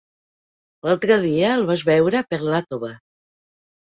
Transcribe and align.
L'altre 0.87 1.17
dia 1.27 1.51
el 1.57 1.67
vaig 1.69 1.85
veure 1.93 2.23
per 2.33 2.43
Iàtova. 2.49 2.91